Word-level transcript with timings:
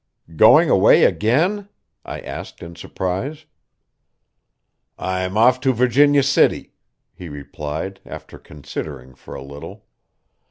"Going 0.35 0.67
away 0.71 1.03
again?" 1.03 1.69
I 2.03 2.21
asked 2.21 2.63
in 2.63 2.75
surprise. 2.75 3.45
"I'm 4.97 5.37
off 5.37 5.59
to 5.59 5.73
Virginia 5.73 6.23
City," 6.23 6.73
he 7.13 7.29
replied 7.29 7.99
after 8.03 8.39
considering 8.39 9.13
for 9.13 9.35
a 9.35 9.43
little. 9.43 9.85